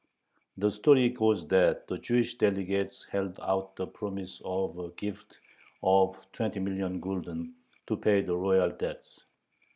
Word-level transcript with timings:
The 0.57 0.71
story 0.71 1.09
goes 1.09 1.47
that 1.49 1.85
the 1.85 1.99
Jewish 1.99 2.35
delegates 2.39 3.03
held 3.11 3.39
out 3.39 3.75
the 3.75 3.85
promise 3.85 4.41
of 4.43 4.79
a 4.79 4.89
gift 4.97 5.37
of 5.83 6.17
twenty 6.31 6.59
million 6.59 6.99
gulden 6.99 7.53
to 7.85 7.97
pay 7.97 8.21
the 8.23 8.35
royal 8.35 8.71
debts. 8.71 9.21